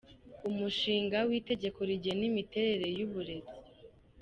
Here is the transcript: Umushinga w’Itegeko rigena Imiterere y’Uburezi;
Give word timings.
Umushinga 0.49 1.17
w’Itegeko 1.29 1.79
rigena 1.89 2.23
Imiterere 2.31 2.87
y’Uburezi; 2.97 3.55